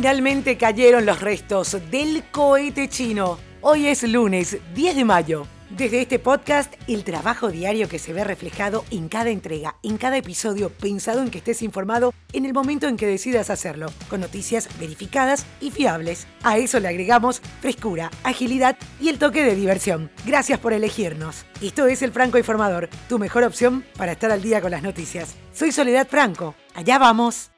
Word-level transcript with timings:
Finalmente 0.00 0.56
cayeron 0.56 1.04
los 1.06 1.20
restos 1.20 1.76
del 1.90 2.22
cohete 2.30 2.88
chino. 2.88 3.36
Hoy 3.62 3.88
es 3.88 4.04
lunes 4.04 4.56
10 4.72 4.94
de 4.94 5.04
mayo. 5.04 5.48
Desde 5.70 6.00
este 6.00 6.20
podcast, 6.20 6.72
el 6.86 7.02
trabajo 7.02 7.50
diario 7.50 7.88
que 7.88 7.98
se 7.98 8.12
ve 8.12 8.22
reflejado 8.22 8.84
en 8.92 9.08
cada 9.08 9.30
entrega, 9.30 9.74
en 9.82 9.96
cada 9.96 10.16
episodio, 10.16 10.70
pensado 10.70 11.20
en 11.20 11.30
que 11.32 11.38
estés 11.38 11.62
informado 11.62 12.14
en 12.32 12.44
el 12.44 12.54
momento 12.54 12.86
en 12.86 12.96
que 12.96 13.08
decidas 13.08 13.50
hacerlo, 13.50 13.88
con 14.08 14.20
noticias 14.20 14.68
verificadas 14.78 15.44
y 15.60 15.72
fiables. 15.72 16.28
A 16.44 16.58
eso 16.58 16.78
le 16.78 16.86
agregamos 16.86 17.42
frescura, 17.60 18.12
agilidad 18.22 18.76
y 19.00 19.08
el 19.08 19.18
toque 19.18 19.42
de 19.42 19.56
diversión. 19.56 20.12
Gracias 20.24 20.60
por 20.60 20.72
elegirnos. 20.72 21.44
Esto 21.60 21.88
es 21.88 22.02
El 22.02 22.12
Franco 22.12 22.38
Informador, 22.38 22.88
tu 23.08 23.18
mejor 23.18 23.42
opción 23.42 23.84
para 23.96 24.12
estar 24.12 24.30
al 24.30 24.42
día 24.42 24.60
con 24.60 24.70
las 24.70 24.84
noticias. 24.84 25.34
Soy 25.52 25.72
Soledad 25.72 26.06
Franco. 26.06 26.54
Allá 26.76 27.00
vamos 27.00 27.50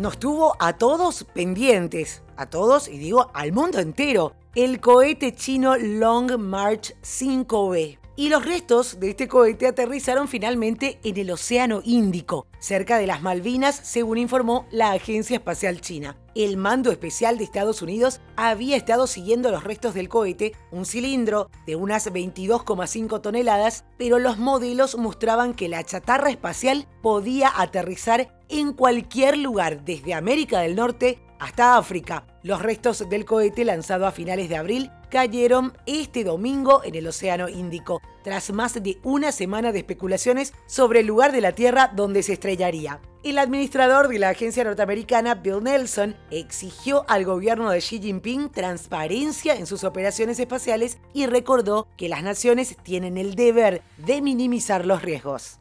nos 0.00 0.18
tuvo 0.18 0.56
a 0.58 0.78
todos 0.78 1.24
pendientes, 1.34 2.22
a 2.36 2.46
todos 2.46 2.88
y 2.88 2.96
digo 2.96 3.30
al 3.34 3.52
mundo 3.52 3.78
entero, 3.80 4.34
el 4.54 4.80
cohete 4.80 5.34
chino 5.34 5.76
Long 5.76 6.38
March 6.38 6.94
5B. 7.02 7.98
Y 8.16 8.28
los 8.28 8.44
restos 8.44 8.98
de 9.00 9.10
este 9.10 9.28
cohete 9.28 9.66
aterrizaron 9.66 10.28
finalmente 10.28 10.98
en 11.04 11.16
el 11.16 11.30
Océano 11.30 11.80
Índico, 11.84 12.46
cerca 12.58 12.98
de 12.98 13.06
las 13.06 13.22
Malvinas, 13.22 13.80
según 13.82 14.18
informó 14.18 14.66
la 14.70 14.92
Agencia 14.92 15.36
Espacial 15.36 15.80
China. 15.80 16.16
El 16.34 16.56
mando 16.56 16.90
especial 16.90 17.38
de 17.38 17.44
Estados 17.44 17.80
Unidos 17.82 18.20
había 18.36 18.76
estado 18.76 19.06
siguiendo 19.06 19.50
los 19.50 19.64
restos 19.64 19.94
del 19.94 20.08
cohete, 20.08 20.52
un 20.70 20.84
cilindro 20.84 21.50
de 21.66 21.76
unas 21.76 22.12
22,5 22.12 23.20
toneladas, 23.20 23.84
pero 23.96 24.18
los 24.18 24.38
modelos 24.38 24.96
mostraban 24.96 25.54
que 25.54 25.68
la 25.68 25.84
chatarra 25.84 26.30
espacial 26.30 26.86
podía 27.02 27.50
aterrizar 27.54 28.39
en 28.50 28.72
cualquier 28.72 29.38
lugar, 29.38 29.84
desde 29.84 30.14
América 30.14 30.60
del 30.60 30.76
Norte 30.76 31.18
hasta 31.38 31.76
África. 31.76 32.24
Los 32.42 32.62
restos 32.62 33.08
del 33.08 33.24
cohete 33.24 33.64
lanzado 33.64 34.06
a 34.06 34.12
finales 34.12 34.48
de 34.48 34.56
abril 34.56 34.90
cayeron 35.10 35.72
este 35.86 36.22
domingo 36.22 36.82
en 36.84 36.94
el 36.94 37.06
Océano 37.06 37.48
Índico, 37.48 38.00
tras 38.22 38.52
más 38.52 38.80
de 38.80 38.98
una 39.02 39.32
semana 39.32 39.72
de 39.72 39.80
especulaciones 39.80 40.52
sobre 40.66 41.00
el 41.00 41.06
lugar 41.06 41.32
de 41.32 41.40
la 41.40 41.52
Tierra 41.52 41.90
donde 41.94 42.22
se 42.22 42.34
estrellaría. 42.34 43.00
El 43.22 43.38
administrador 43.38 44.08
de 44.08 44.18
la 44.18 44.30
agencia 44.30 44.64
norteamericana, 44.64 45.34
Bill 45.34 45.62
Nelson, 45.62 46.16
exigió 46.30 47.04
al 47.08 47.24
gobierno 47.24 47.70
de 47.70 47.80
Xi 47.80 48.00
Jinping 48.00 48.50
transparencia 48.50 49.54
en 49.56 49.66
sus 49.66 49.84
operaciones 49.84 50.38
espaciales 50.38 50.98
y 51.12 51.26
recordó 51.26 51.86
que 51.96 52.08
las 52.08 52.22
naciones 52.22 52.76
tienen 52.82 53.18
el 53.18 53.34
deber 53.34 53.82
de 53.98 54.22
minimizar 54.22 54.86
los 54.86 55.02
riesgos. 55.02 55.58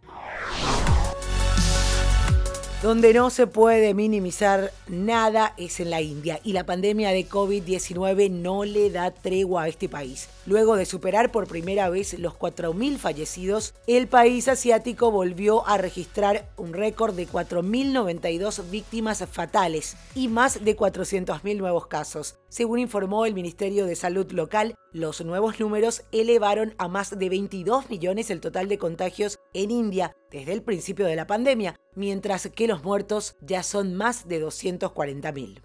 Donde 2.81 3.13
no 3.13 3.29
se 3.29 3.45
puede 3.45 3.93
minimizar 3.93 4.71
nada 4.87 5.53
es 5.57 5.81
en 5.81 5.89
la 5.89 5.99
India 5.99 6.39
y 6.45 6.53
la 6.53 6.65
pandemia 6.65 7.09
de 7.09 7.27
COVID-19 7.27 8.31
no 8.31 8.63
le 8.63 8.89
da 8.89 9.11
tregua 9.11 9.63
a 9.63 9.67
este 9.67 9.89
país. 9.89 10.29
Luego 10.45 10.77
de 10.77 10.85
superar 10.85 11.29
por 11.29 11.45
primera 11.45 11.89
vez 11.89 12.17
los 12.17 12.35
4.000 12.35 12.97
fallecidos, 12.97 13.73
el 13.85 14.07
país 14.07 14.47
asiático 14.47 15.11
volvió 15.11 15.67
a 15.67 15.77
registrar 15.77 16.49
un 16.55 16.71
récord 16.71 17.13
de 17.15 17.27
4.092 17.27 18.69
víctimas 18.69 19.25
fatales 19.29 19.97
y 20.15 20.29
más 20.29 20.63
de 20.63 20.77
400.000 20.77 21.57
nuevos 21.57 21.87
casos. 21.87 22.37
Según 22.47 22.79
informó 22.79 23.25
el 23.25 23.33
Ministerio 23.33 23.87
de 23.87 23.97
Salud 23.97 24.31
local, 24.31 24.75
los 24.93 25.19
nuevos 25.25 25.59
números 25.59 26.03
elevaron 26.13 26.75
a 26.77 26.87
más 26.87 27.19
de 27.19 27.29
22 27.29 27.89
millones 27.89 28.29
el 28.29 28.39
total 28.39 28.69
de 28.69 28.77
contagios 28.77 29.37
en 29.53 29.71
India 29.71 30.15
desde 30.31 30.53
el 30.53 30.61
principio 30.61 31.05
de 31.05 31.15
la 31.15 31.27
pandemia, 31.27 31.79
mientras 31.95 32.49
que 32.49 32.67
los 32.67 32.83
muertos 32.83 33.35
ya 33.41 33.63
son 33.63 33.95
más 33.95 34.27
de 34.27 34.43
240.000. 34.45 35.61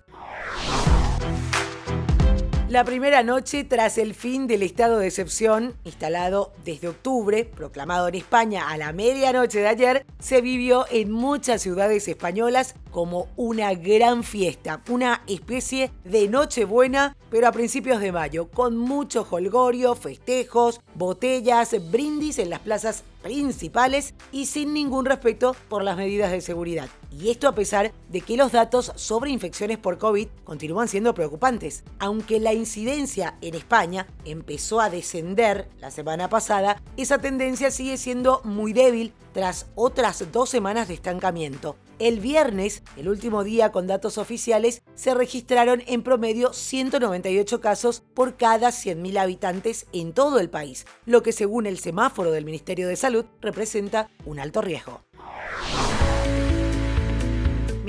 La 2.75 2.83
primera 2.83 3.23
noche 3.23 3.63
tras 3.63 3.99
el 3.99 4.15
fin 4.15 4.49
del 4.49 4.65
estado 4.65 4.99
de 4.99 5.07
excepción, 5.07 5.77
instalado 5.85 6.53
desde 6.65 6.89
octubre, 6.89 7.45
proclamado 7.45 8.09
en 8.09 8.17
España 8.17 8.69
a 8.69 8.77
la 8.77 8.93
medianoche 8.93 9.61
de 9.61 9.69
ayer, 9.69 10.07
se 10.19 10.41
vivió 10.41 10.85
en 10.91 11.13
muchas 11.13 11.63
ciudades 11.63 12.09
españolas 12.09 12.75
como 12.91 13.29
una 13.37 13.75
gran 13.75 14.25
fiesta, 14.25 14.83
una 14.89 15.23
especie 15.29 15.93
de 16.03 16.27
Nochebuena, 16.27 17.17
pero 17.31 17.47
a 17.47 17.53
principios 17.53 18.01
de 18.01 18.11
mayo, 18.11 18.51
con 18.51 18.77
mucho 18.77 19.25
holgorio, 19.31 19.95
festejos, 19.95 20.81
botellas, 20.97 21.77
brindis 21.93 22.41
en 22.41 22.51
las 22.51 22.59
plazas 22.59 23.05
principales 23.25 24.13
y 24.33 24.45
sin 24.45 24.75
ningún 24.75 25.07
respeto 25.07 25.57
por 25.71 25.83
las 25.83 25.97
medidas 25.97 26.31
de 26.31 26.43
seguridad. 26.43 26.91
Y 27.11 27.31
esto 27.31 27.49
a 27.49 27.55
pesar 27.55 27.91
de 28.11 28.21
que 28.21 28.37
los 28.37 28.53
datos 28.53 28.93
sobre 28.97 29.31
infecciones 29.31 29.79
por 29.79 29.97
COVID 29.97 30.29
continúan 30.45 30.89
siendo 30.89 31.15
preocupantes. 31.15 31.85
Aunque 31.99 32.39
la 32.39 32.53
incidencia 32.53 33.39
en 33.41 33.55
España 33.55 34.07
empezó 34.27 34.79
a 34.79 34.91
descender 34.91 35.71
la 35.81 35.91
semana 35.91 36.29
pasada, 36.29 36.83
esa 36.99 37.17
tendencia 37.17 37.71
sigue 37.71 37.97
siendo 37.97 38.43
muy 38.45 38.75
débil 38.75 39.15
tras 39.33 39.69
otras 39.75 40.31
dos 40.31 40.51
semanas 40.51 40.89
de 40.89 40.95
estancamiento. 40.95 41.77
El 42.01 42.19
viernes, 42.19 42.83
el 42.97 43.09
último 43.09 43.45
día 43.45 43.71
con 43.71 43.87
datos 43.87 44.19
oficiales, 44.19 44.83
se 44.95 45.15
registraron 45.15 45.83
en 45.87 46.03
promedio 46.03 46.53
198 46.53 47.61
casos 47.61 48.03
por 48.15 48.37
cada 48.37 48.71
100.000 48.71 49.17
habitantes 49.19 49.87
en 49.93 50.13
todo 50.13 50.41
el 50.41 50.51
país, 50.51 50.87
lo 51.07 51.23
que 51.23 51.33
según 51.33 51.67
el 51.67 51.79
semáforo 51.79 52.33
del 52.33 52.45
Ministerio 52.45 52.89
de 52.89 52.97
Salud 52.97 53.27
representa 53.41 54.11
un 54.25 54.41
alto 54.41 54.61
riesgo. 54.61 55.03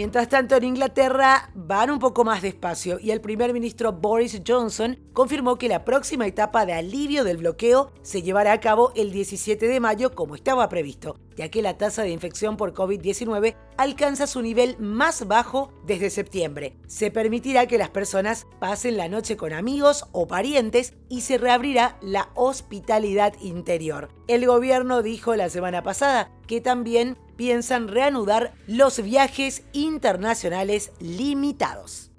Mientras 0.05 0.29
tanto, 0.29 0.55
en 0.55 0.66
Inglaterra 0.66 1.49
van 1.55 1.89
un 1.89 1.97
poco 1.97 2.23
más 2.23 2.43
despacio 2.43 2.99
y 3.01 3.09
el 3.09 3.21
primer 3.21 3.53
ministro 3.53 3.91
Boris 3.91 4.39
Johnson 4.47 4.99
confirmó 5.13 5.57
que 5.57 5.67
la 5.67 5.83
próxima 5.83 6.27
etapa 6.27 6.67
de 6.67 6.73
alivio 6.73 7.23
del 7.23 7.38
bloqueo 7.38 7.91
se 8.03 8.21
llevará 8.21 8.51
a 8.51 8.59
cabo 8.59 8.91
el 8.95 9.11
17 9.11 9.67
de 9.67 9.79
mayo 9.79 10.13
como 10.13 10.35
estaba 10.35 10.69
previsto, 10.69 11.17
ya 11.35 11.49
que 11.49 11.63
la 11.63 11.79
tasa 11.79 12.03
de 12.03 12.11
infección 12.11 12.55
por 12.55 12.75
COVID-19 12.75 13.55
alcanza 13.77 14.27
su 14.27 14.43
nivel 14.43 14.77
más 14.77 15.27
bajo 15.27 15.73
desde 15.88 16.11
septiembre. 16.11 16.77
Se 16.85 17.09
permitirá 17.09 17.66
que 17.66 17.79
las 17.79 17.89
personas 17.89 18.45
pasen 18.59 18.97
la 18.97 19.09
noche 19.09 19.37
con 19.37 19.53
amigos 19.53 20.05
o 20.11 20.27
parientes 20.27 20.93
y 21.09 21.22
se 21.22 21.39
reabrirá 21.39 21.97
la 22.03 22.29
hospitalidad 22.35 23.33
interior. 23.41 24.09
El 24.27 24.45
gobierno 24.45 25.01
dijo 25.01 25.35
la 25.35 25.49
semana 25.49 25.81
pasada 25.81 26.31
que 26.45 26.61
también 26.61 27.17
piensan 27.35 27.88
reanudar 27.88 28.53
los 28.68 29.01
viajes 29.01 29.63
internacionales 29.73 30.91
limitados. 31.00 32.12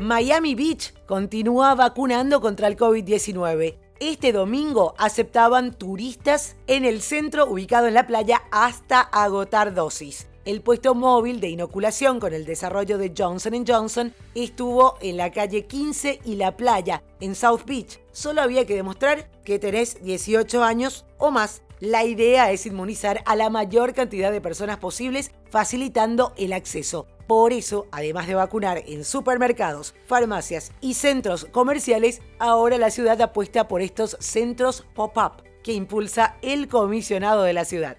Miami 0.00 0.54
Beach 0.54 0.94
continúa 1.06 1.74
vacunando 1.74 2.40
contra 2.40 2.68
el 2.68 2.76
COVID-19. 2.76 3.76
Este 4.00 4.32
domingo 4.32 4.94
aceptaban 4.96 5.74
turistas 5.74 6.56
en 6.68 6.84
el 6.84 7.02
centro 7.02 7.46
ubicado 7.46 7.88
en 7.88 7.94
la 7.94 8.06
playa 8.06 8.42
hasta 8.52 9.00
agotar 9.00 9.74
dosis. 9.74 10.28
El 10.44 10.62
puesto 10.62 10.94
móvil 10.94 11.40
de 11.40 11.48
inoculación 11.48 12.20
con 12.20 12.32
el 12.32 12.46
desarrollo 12.46 12.96
de 12.96 13.12
Johnson 13.14 13.66
Johnson 13.66 14.14
estuvo 14.34 14.94
en 15.02 15.16
la 15.16 15.30
calle 15.30 15.66
15 15.66 16.20
y 16.24 16.36
la 16.36 16.56
playa, 16.56 17.02
en 17.20 17.34
South 17.34 17.64
Beach. 17.66 18.00
Solo 18.12 18.40
había 18.40 18.64
que 18.64 18.76
demostrar 18.76 19.28
que 19.44 19.58
tenés 19.58 20.02
18 20.02 20.62
años 20.62 21.04
o 21.18 21.30
más. 21.30 21.60
La 21.80 22.04
idea 22.04 22.50
es 22.50 22.66
inmunizar 22.66 23.22
a 23.24 23.36
la 23.36 23.50
mayor 23.50 23.94
cantidad 23.94 24.32
de 24.32 24.40
personas 24.40 24.78
posibles, 24.78 25.30
facilitando 25.48 26.32
el 26.36 26.52
acceso. 26.52 27.06
Por 27.28 27.52
eso, 27.52 27.86
además 27.92 28.26
de 28.26 28.34
vacunar 28.34 28.82
en 28.86 29.04
supermercados, 29.04 29.94
farmacias 30.06 30.72
y 30.80 30.94
centros 30.94 31.44
comerciales, 31.52 32.20
ahora 32.40 32.78
la 32.78 32.90
ciudad 32.90 33.20
apuesta 33.20 33.68
por 33.68 33.80
estos 33.80 34.16
centros 34.18 34.86
pop-up 34.94 35.44
que 35.62 35.72
impulsa 35.72 36.36
el 36.42 36.66
comisionado 36.66 37.44
de 37.44 37.52
la 37.52 37.64
ciudad. 37.64 37.98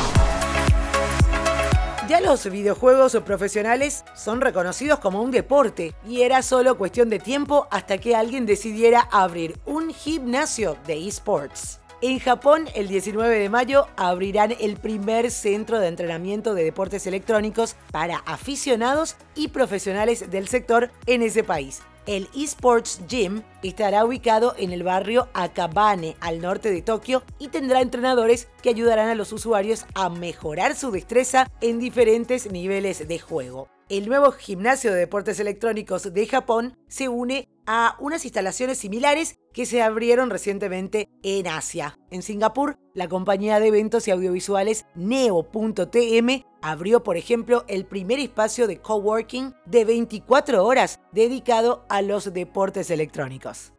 Ya 2.11 2.19
los 2.19 2.45
videojuegos 2.51 3.15
profesionales 3.23 4.03
son 4.15 4.41
reconocidos 4.41 4.99
como 4.99 5.21
un 5.21 5.31
deporte 5.31 5.95
y 6.05 6.23
era 6.23 6.41
solo 6.41 6.77
cuestión 6.77 7.09
de 7.09 7.19
tiempo 7.19 7.69
hasta 7.71 7.99
que 7.99 8.17
alguien 8.17 8.45
decidiera 8.45 9.07
abrir 9.13 9.57
un 9.65 9.93
gimnasio 9.93 10.75
de 10.85 11.07
esports. 11.07 11.79
En 12.01 12.19
Japón, 12.19 12.67
el 12.75 12.89
19 12.89 13.39
de 13.39 13.47
mayo, 13.47 13.87
abrirán 13.95 14.53
el 14.59 14.75
primer 14.75 15.31
centro 15.31 15.79
de 15.79 15.87
entrenamiento 15.87 16.53
de 16.53 16.65
deportes 16.65 17.07
electrónicos 17.07 17.77
para 17.93 18.17
aficionados 18.25 19.15
y 19.33 19.47
profesionales 19.47 20.29
del 20.29 20.49
sector 20.49 20.91
en 21.05 21.21
ese 21.21 21.45
país. 21.45 21.81
El 22.07 22.29
eSports 22.35 23.01
Gym 23.07 23.43
estará 23.61 24.03
ubicado 24.03 24.55
en 24.57 24.71
el 24.71 24.81
barrio 24.81 25.29
Akabane, 25.33 26.15
al 26.19 26.41
norte 26.41 26.71
de 26.71 26.81
Tokio, 26.81 27.23
y 27.37 27.49
tendrá 27.49 27.81
entrenadores 27.81 28.47
que 28.63 28.69
ayudarán 28.69 29.09
a 29.09 29.15
los 29.15 29.31
usuarios 29.31 29.85
a 29.93 30.09
mejorar 30.09 30.75
su 30.75 30.89
destreza 30.91 31.51
en 31.61 31.79
diferentes 31.79 32.51
niveles 32.51 33.07
de 33.07 33.19
juego. 33.19 33.69
El 33.87 34.07
nuevo 34.07 34.31
gimnasio 34.31 34.91
de 34.91 34.99
deportes 34.99 35.39
electrónicos 35.39 36.13
de 36.13 36.25
Japón 36.25 36.77
se 36.87 37.09
une 37.09 37.49
a 37.67 37.97
unas 37.99 38.23
instalaciones 38.25 38.77
similares 38.77 39.35
que 39.53 39.65
se 39.65 39.81
abrieron 39.81 40.29
recientemente 40.29 41.09
en 41.23 41.47
Asia. 41.47 41.99
En 42.09 42.23
Singapur, 42.23 42.77
la 42.93 43.07
compañía 43.07 43.59
de 43.59 43.67
eventos 43.67 44.07
y 44.07 44.11
audiovisuales 44.11 44.85
Neo.tm 44.95 46.45
abrió, 46.61 47.03
por 47.03 47.17
ejemplo, 47.17 47.63
el 47.67 47.85
primer 47.85 48.19
espacio 48.19 48.67
de 48.67 48.77
coworking 48.77 49.53
de 49.65 49.85
24 49.85 50.65
horas 50.65 50.99
dedicado 51.11 51.85
a 51.89 52.01
los 52.01 52.33
deportes 52.33 52.89
electrónicos. 52.91 53.73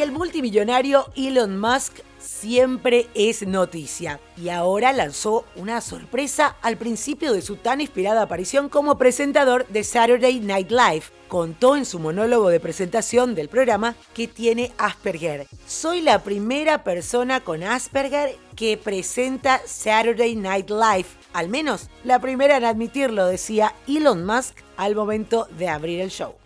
El 0.00 0.12
multimillonario 0.12 1.12
Elon 1.14 1.60
Musk 1.60 1.98
siempre 2.18 3.08
es 3.12 3.46
noticia. 3.46 4.18
Y 4.34 4.48
ahora 4.48 4.94
lanzó 4.94 5.44
una 5.56 5.82
sorpresa 5.82 6.56
al 6.62 6.78
principio 6.78 7.34
de 7.34 7.42
su 7.42 7.56
tan 7.56 7.82
esperada 7.82 8.22
aparición 8.22 8.70
como 8.70 8.96
presentador 8.96 9.66
de 9.68 9.84
Saturday 9.84 10.40
Night 10.40 10.70
Live. 10.70 11.02
Contó 11.28 11.76
en 11.76 11.84
su 11.84 11.98
monólogo 11.98 12.48
de 12.48 12.60
presentación 12.60 13.34
del 13.34 13.50
programa 13.50 13.94
que 14.14 14.26
tiene 14.26 14.72
Asperger. 14.78 15.46
Soy 15.66 16.00
la 16.00 16.22
primera 16.24 16.82
persona 16.82 17.40
con 17.40 17.62
Asperger 17.62 18.38
que 18.56 18.78
presenta 18.78 19.60
Saturday 19.66 20.34
Night 20.34 20.70
Live. 20.70 21.08
Al 21.34 21.50
menos 21.50 21.90
la 22.04 22.20
primera 22.20 22.56
en 22.56 22.64
admitirlo, 22.64 23.26
decía 23.26 23.74
Elon 23.86 24.24
Musk 24.24 24.56
al 24.78 24.96
momento 24.96 25.46
de 25.58 25.68
abrir 25.68 26.00
el 26.00 26.08
show. 26.08 26.36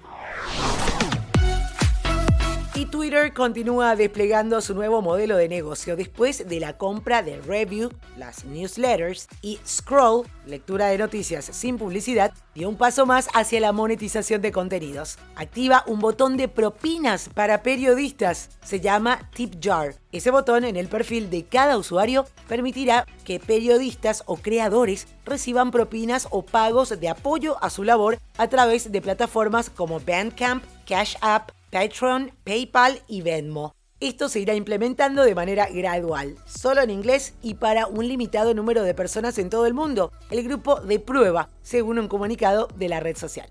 Y 2.77 2.87
Twitter 2.87 3.33
continúa 3.33 3.95
desplegando 3.95 4.61
su 4.61 4.75
nuevo 4.75 5.01
modelo 5.01 5.37
de 5.37 5.49
negocio 5.49 5.95
después 5.95 6.49
de 6.49 6.59
la 6.59 6.77
compra 6.77 7.23
de 7.23 7.41
Review, 7.41 7.93
las 8.19 8.45
newsletters, 8.45 9.29
y 9.43 9.61
Scroll, 9.65 10.27
lectura 10.45 10.89
de 10.89 10.99
noticias 10.99 11.45
sin 11.45 11.79
publicidad, 11.79 12.33
dio 12.53 12.69
un 12.69 12.77
paso 12.77 13.07
más 13.07 13.29
hacia 13.33 13.61
la 13.61 13.71
monetización 13.71 14.43
de 14.43 14.51
contenidos. 14.51 15.19
Activa 15.37 15.85
un 15.87 16.01
botón 16.01 16.37
de 16.37 16.49
propinas 16.49 17.31
para 17.33 17.63
periodistas. 17.63 18.51
Se 18.65 18.81
llama 18.81 19.31
Tip 19.33 19.55
Jar. 19.63 19.95
Ese 20.11 20.33
botón 20.33 20.65
en 20.65 20.75
el 20.75 20.89
perfil 20.89 21.31
de 21.31 21.45
cada 21.45 21.79
usuario 21.79 22.27
permitirá 22.49 23.07
que 23.25 23.39
periodistas 23.39 24.25
o 24.27 24.37
creadores 24.37 25.07
reciban 25.25 25.71
propinas 25.71 26.27
o 26.33 26.43
pagos 26.43 26.99
de 26.99 27.09
apoyo 27.09 27.57
a 27.63 27.71
su 27.71 27.85
labor 27.85 28.19
a 28.37 28.49
través 28.49 28.91
de 28.91 29.01
plataformas 29.01 29.71
como 29.71 30.01
Bandcamp, 30.01 30.65
Cash 30.87 31.15
App, 31.21 31.53
Patreon, 31.75 32.31
PayPal 32.45 33.03
y 33.09 33.23
Venmo. 33.23 33.75
Esto 33.99 34.29
se 34.29 34.39
irá 34.39 34.55
implementando 34.55 35.25
de 35.25 35.35
manera 35.35 35.67
gradual, 35.67 36.37
solo 36.47 36.83
en 36.83 36.91
inglés 36.91 37.35
y 37.43 37.55
para 37.55 37.89
un 37.89 38.07
limitado 38.07 38.55
número 38.55 38.85
de 38.85 38.95
personas 38.95 39.39
en 39.39 39.51
todo 39.51 39.67
el 39.67 39.75
mundo, 39.75 40.13
el 40.31 40.45
grupo 40.45 40.79
de 40.79 41.01
prueba, 41.01 41.49
según 41.63 41.99
un 41.99 42.07
comunicado 42.07 42.69
de 42.77 42.89
la 42.89 43.01
red 43.01 43.17
social. 43.17 43.51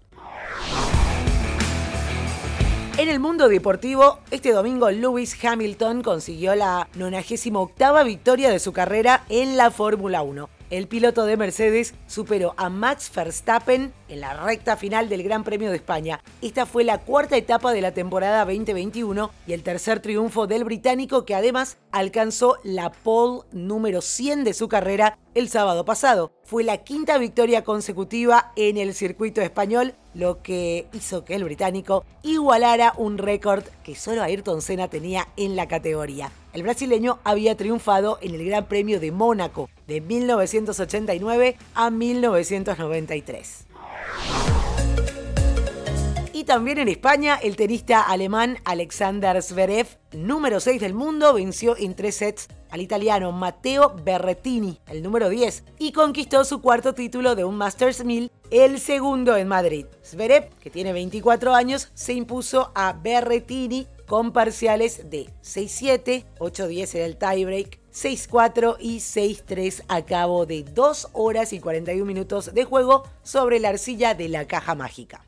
En 2.98 3.10
el 3.10 3.20
mundo 3.20 3.50
deportivo, 3.50 4.20
este 4.31 4.54
domingo 4.54 4.90
Lewis 4.90 5.38
Hamilton 5.44 6.02
consiguió 6.02 6.56
la 6.56 6.88
98 6.94 8.06
victoria 8.06 8.52
de 8.52 8.60
su 8.60 8.72
carrera 8.72 9.25
en 9.28 9.58
la 9.58 9.70
Fórmula 9.70 10.22
1 10.22 10.48
el 10.74 10.88
piloto 10.88 11.25
de 11.25 11.38
Mercedes 11.38 11.94
superó 12.08 12.56
a 12.58 12.68
Max 12.68 13.12
Verstappen 13.16 13.94
en 14.13 14.21
la 14.21 14.36
recta 14.36 14.77
final 14.77 15.10
del 15.10 15.24
Gran 15.24 15.44
Premio 15.44 15.71
de 15.71 15.75
España. 15.75 16.21
Esta 16.42 16.65
fue 16.65 16.83
la 16.83 17.00
cuarta 17.00 17.36
etapa 17.36 17.74
de 17.74 17.81
la 17.81 17.94
temporada 17.94 18.45
2021 18.45 19.31
y 19.48 19.54
el 19.54 19.63
tercer 19.63 20.00
triunfo 20.00 20.45
del 20.45 20.63
británico 20.63 21.25
que 21.25 21.36
además 21.36 21.77
alcanzó 21.92 22.57
la 22.63 22.92
pole 22.92 23.42
número 23.51 24.01
100 24.01 24.44
de 24.44 24.54
su 24.54 24.69
carrera 24.69 25.18
el 25.33 25.50
sábado 25.50 25.83
pasado. 25.83 26.31
Fue 26.44 26.63
la 26.63 26.77
quinta 26.77 27.18
victoria 27.18 27.63
consecutiva 27.63 28.51
en 28.56 28.77
el 28.77 28.94
circuito 28.94 29.42
español, 29.42 29.95
lo 30.13 30.44
que 30.44 30.88
hizo 30.94 31.25
que 31.25 31.33
el 31.33 31.44
británico 31.44 32.06
igualara 32.21 32.94
un 32.98 33.18
récord 33.18 33.63
que 33.83 33.95
solo 33.95 34.21
Ayrton 34.21 34.62
Senna 34.62 34.89
tenía 34.89 35.27
en 35.38 35.56
la 35.56 35.68
categoría. 35.68 36.31
El 36.54 36.62
brasileño 36.62 37.18
había 37.24 37.57
triunfado 37.57 38.19
en 38.21 38.36
el 38.36 38.45
Gran 38.45 38.65
Premio 38.65 39.00
de 39.00 39.12
Mónaco 39.12 39.69
de 39.88 40.01
1989 40.01 41.57
a 41.74 41.89
1993. 41.89 43.65
Y 46.44 46.45
también 46.45 46.78
en 46.78 46.90
España, 46.90 47.40
el 47.42 47.56
tenista 47.56 48.01
alemán 48.01 48.57
Alexander 48.66 49.42
Zverev, 49.42 49.88
número 50.12 50.60
6 50.60 50.81
del 50.81 50.94
mundo, 50.94 51.34
venció 51.34 51.78
en 51.78 51.95
tres 51.95 52.16
sets 52.16 52.50
al 52.69 52.81
italiano 52.81 53.31
Matteo 53.31 53.95
Berrettini, 54.04 54.78
el 54.88 55.01
número 55.01 55.30
10, 55.30 55.63
y 55.80 55.94
conquistó 55.94 56.44
su 56.44 56.60
cuarto 56.60 56.94
título 56.94 57.36
de 57.36 57.45
un 57.45 57.56
Masters 57.56 58.04
1000, 58.04 58.30
el 58.51 58.81
segundo 58.81 59.38
en 59.38 59.48
Madrid. 59.48 59.86
Zverev, 60.04 60.50
que 60.60 60.69
tiene 60.69 60.92
24 60.92 61.56
años, 61.56 61.92
se 61.94 62.12
impuso 62.12 62.74
a 62.75 62.92
Berrettini 62.92 63.88
con 64.06 64.34
parciales 64.34 65.10
de 65.10 65.30
6-7, 65.44 66.25
8-10 66.39 66.96
en 66.96 67.01
el 67.04 67.16
tiebreak, 67.16 67.80
6-4 67.94 68.75
y 68.81 68.98
6-3 68.98 69.84
a 69.88 70.01
cabo 70.01 70.46
de 70.46 70.63
2 70.63 71.07
horas 71.13 71.54
y 71.54 71.62
41 71.62 72.04
minutos 72.06 72.54
de 72.54 72.66
juego 72.66 73.07
sobre 73.22 73.62
la 73.62 73.69
arcilla 73.69 74.13
de 74.13 74.28
la 74.28 74.46
caja 74.46 74.75
mágica. 74.75 75.24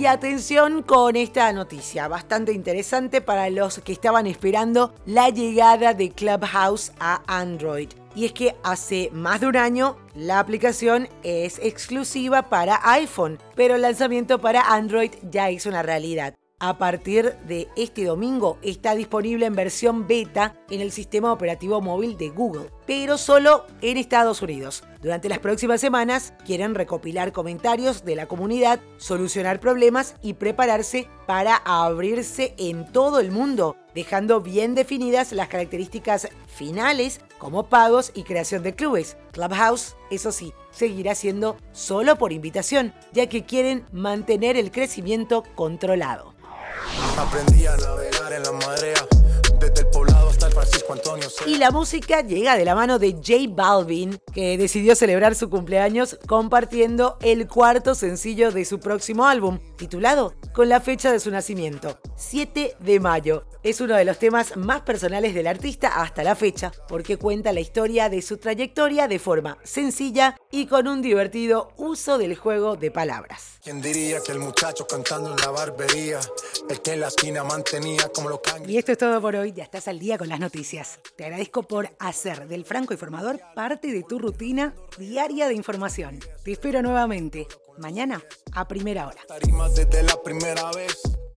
Y 0.00 0.06
atención 0.06 0.82
con 0.82 1.14
esta 1.14 1.52
noticia, 1.52 2.08
bastante 2.08 2.54
interesante 2.54 3.20
para 3.20 3.50
los 3.50 3.80
que 3.80 3.92
estaban 3.92 4.26
esperando 4.26 4.94
la 5.04 5.28
llegada 5.28 5.92
de 5.92 6.10
Clubhouse 6.10 6.92
a 6.98 7.20
Android. 7.26 7.90
Y 8.14 8.24
es 8.24 8.32
que 8.32 8.56
hace 8.62 9.10
más 9.12 9.42
de 9.42 9.48
un 9.48 9.58
año 9.58 9.98
la 10.14 10.38
aplicación 10.38 11.06
es 11.22 11.58
exclusiva 11.58 12.48
para 12.48 12.80
iPhone, 12.92 13.38
pero 13.54 13.74
el 13.74 13.82
lanzamiento 13.82 14.40
para 14.40 14.72
Android 14.72 15.10
ya 15.30 15.50
es 15.50 15.66
una 15.66 15.82
realidad 15.82 16.39
a 16.60 16.76
partir 16.76 17.36
de 17.48 17.68
este 17.74 18.04
domingo 18.04 18.58
está 18.62 18.94
disponible 18.94 19.46
en 19.46 19.54
versión 19.54 20.06
beta 20.06 20.54
en 20.68 20.82
el 20.82 20.92
sistema 20.92 21.32
operativo 21.32 21.80
móvil 21.80 22.16
de 22.18 22.28
Google, 22.28 22.70
pero 22.86 23.18
solo 23.18 23.66
en 23.80 23.96
Estados 23.96 24.42
Unidos. 24.42 24.84
Durante 25.00 25.30
las 25.30 25.38
próximas 25.38 25.80
semanas 25.80 26.34
quieren 26.44 26.74
recopilar 26.74 27.32
comentarios 27.32 28.04
de 28.04 28.14
la 28.14 28.26
comunidad, 28.26 28.80
solucionar 28.98 29.58
problemas 29.58 30.14
y 30.20 30.34
prepararse 30.34 31.08
para 31.26 31.56
abrirse 31.56 32.54
en 32.58 32.92
todo 32.92 33.20
el 33.20 33.30
mundo, 33.30 33.76
dejando 33.94 34.42
bien 34.42 34.74
definidas 34.74 35.32
las 35.32 35.48
características 35.48 36.28
finales 36.46 37.22
como 37.38 37.70
pagos 37.70 38.12
y 38.14 38.24
creación 38.24 38.62
de 38.62 38.74
clubes. 38.74 39.16
Clubhouse, 39.32 39.96
eso 40.10 40.30
sí, 40.30 40.52
seguirá 40.70 41.14
siendo 41.14 41.56
solo 41.72 42.16
por 42.16 42.32
invitación, 42.32 42.92
ya 43.12 43.28
que 43.28 43.44
quieren 43.44 43.86
mantener 43.92 44.58
el 44.58 44.70
crecimiento 44.70 45.42
controlado. 45.54 46.34
Aprendí 47.18 47.66
a 47.66 47.76
navegar 47.76 48.32
en 48.32 48.42
la 48.42 48.52
marea. 48.52 49.09
Francisco 50.60 50.92
Antonio. 50.92 51.26
Y 51.46 51.56
la 51.56 51.70
música 51.70 52.20
llega 52.20 52.56
de 52.56 52.66
la 52.66 52.74
mano 52.74 52.98
de 52.98 53.12
J 53.12 53.46
Balvin, 53.48 54.20
que 54.34 54.58
decidió 54.58 54.94
celebrar 54.94 55.34
su 55.34 55.48
cumpleaños 55.48 56.18
compartiendo 56.26 57.16
el 57.22 57.48
cuarto 57.48 57.94
sencillo 57.94 58.50
de 58.50 58.66
su 58.66 58.78
próximo 58.78 59.26
álbum, 59.26 59.58
titulado 59.76 60.34
con 60.52 60.68
la 60.68 60.80
fecha 60.80 61.12
de 61.12 61.20
su 61.20 61.30
nacimiento, 61.30 61.98
7 62.16 62.76
de 62.78 63.00
mayo. 63.00 63.46
Es 63.62 63.80
uno 63.80 63.94
de 63.94 64.04
los 64.04 64.18
temas 64.18 64.56
más 64.56 64.82
personales 64.82 65.34
del 65.34 65.46
artista 65.46 66.00
hasta 66.00 66.22
la 66.22 66.34
fecha, 66.34 66.72
porque 66.88 67.16
cuenta 67.16 67.52
la 67.52 67.60
historia 67.60 68.08
de 68.08 68.20
su 68.20 68.36
trayectoria 68.36 69.08
de 69.08 69.18
forma 69.18 69.58
sencilla 69.64 70.36
y 70.50 70.66
con 70.66 70.88
un 70.88 71.00
divertido 71.00 71.72
uso 71.76 72.18
del 72.18 72.36
juego 72.36 72.76
de 72.76 72.90
palabras. 72.90 73.58
¿Quién 73.62 73.80
diría 73.80 74.20
que 74.22 74.32
el 74.32 74.38
muchacho 74.38 74.86
cantando 74.86 75.30
en 75.30 75.36
la 75.36 75.50
barbería, 75.50 76.20
el 76.68 76.80
que 76.80 76.94
en 76.94 77.00
la 77.00 77.08
esquina 77.08 77.44
mantenía 77.44 78.08
como 78.14 78.28
lo 78.28 78.40
Y 78.66 78.78
esto 78.78 78.92
es 78.92 78.98
todo 78.98 79.20
por 79.20 79.36
hoy, 79.36 79.52
ya 79.52 79.64
estás 79.64 79.88
al 79.88 79.98
día 79.98 80.16
con 80.16 80.28
las 80.28 80.40
noticias. 80.40 80.49
Te 81.16 81.24
agradezco 81.24 81.62
por 81.62 81.90
hacer 81.98 82.48
del 82.48 82.64
Franco 82.64 82.92
Informador 82.92 83.40
parte 83.54 83.92
de 83.92 84.02
tu 84.02 84.18
rutina 84.18 84.74
diaria 84.98 85.48
de 85.48 85.54
información. 85.54 86.18
Te 86.44 86.52
espero 86.52 86.82
nuevamente 86.82 87.46
mañana 87.78 88.22
a 88.52 88.66
primera 88.66 89.06
hora. 89.06 89.20